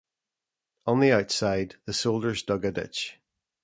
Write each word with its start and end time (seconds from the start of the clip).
On 0.87 0.99
the 0.99 1.11
outside, 1.11 1.75
the 1.85 1.93
soldiers 1.93 2.41
dug 2.41 2.65
a 2.65 2.71
ditch. 2.71 3.19